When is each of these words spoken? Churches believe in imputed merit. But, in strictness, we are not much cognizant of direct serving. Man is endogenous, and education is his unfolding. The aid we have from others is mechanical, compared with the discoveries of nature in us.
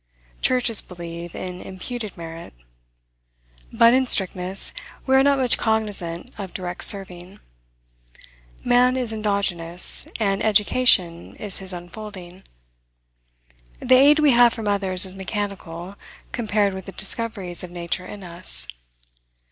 Churches 0.41 0.81
believe 0.81 1.35
in 1.35 1.61
imputed 1.61 2.17
merit. 2.17 2.55
But, 3.71 3.93
in 3.93 4.07
strictness, 4.07 4.73
we 5.05 5.15
are 5.15 5.21
not 5.21 5.37
much 5.37 5.59
cognizant 5.59 6.33
of 6.39 6.55
direct 6.55 6.85
serving. 6.85 7.39
Man 8.65 8.97
is 8.97 9.13
endogenous, 9.13 10.07
and 10.19 10.43
education 10.43 11.35
is 11.35 11.59
his 11.59 11.71
unfolding. 11.71 12.41
The 13.79 13.93
aid 13.93 14.17
we 14.17 14.31
have 14.31 14.53
from 14.55 14.67
others 14.67 15.05
is 15.05 15.13
mechanical, 15.15 15.93
compared 16.31 16.73
with 16.73 16.87
the 16.87 16.93
discoveries 16.93 17.63
of 17.63 17.69
nature 17.69 18.07
in 18.07 18.23
us. 18.23 18.65